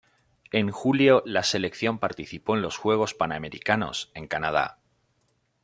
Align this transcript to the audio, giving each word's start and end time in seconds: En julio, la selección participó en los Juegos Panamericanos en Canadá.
En 0.51 0.71
julio, 0.71 1.21
la 1.27 1.43
selección 1.43 1.99
participó 1.99 2.55
en 2.55 2.63
los 2.63 2.75
Juegos 2.75 3.13
Panamericanos 3.13 4.11
en 4.15 4.25
Canadá. 4.27 4.79